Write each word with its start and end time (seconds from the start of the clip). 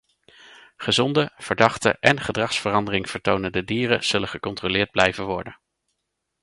Gezonde, 0.77 1.31
verdachte 1.37 1.97
en 1.99 2.19
gedragsverandering 2.19 3.09
vertonende 3.09 3.63
dieren 3.63 4.03
zullen 4.03 4.27
gecontroleerd 4.27 4.91
blijven 4.91 5.25
worden. 5.25 5.59